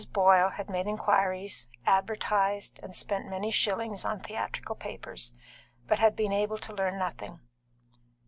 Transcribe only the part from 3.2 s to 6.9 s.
many shillings on theatrical papers, but had been able to